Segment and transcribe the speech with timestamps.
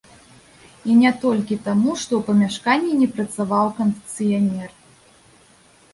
[0.93, 4.69] І не толькі таму, што ў памяшканні не працаваў кандыцыянер.